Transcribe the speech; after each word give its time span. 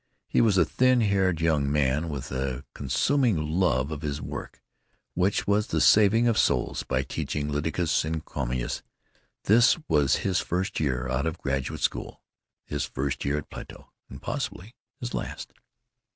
He 0.27 0.41
was 0.41 0.57
a 0.57 0.65
thin 0.65 1.01
haired 1.01 1.41
young 1.41 1.71
man, 1.71 2.09
with 2.09 2.31
a 2.31 2.65
consuming 2.73 3.37
love 3.37 3.91
of 3.91 4.01
his 4.01 4.19
work, 4.19 4.59
which 5.13 5.45
was 5.45 5.67
the 5.67 5.79
saving 5.79 6.27
of 6.27 6.39
souls 6.39 6.81
by 6.81 7.03
teaching 7.03 7.49
Lycidas 7.49 8.03
and 8.03 8.25
Comus. 8.25 8.81
This 9.43 9.77
was 9.87 10.15
his 10.25 10.39
first 10.39 10.79
year 10.79 11.07
out 11.07 11.27
of 11.27 11.37
graduate 11.37 11.81
school, 11.81 12.23
his 12.65 12.83
first 12.83 13.23
year 13.25 13.37
at 13.37 13.51
Plato—and 13.51 14.23
possibly 14.23 14.73
his 14.99 15.13
last. 15.13 15.53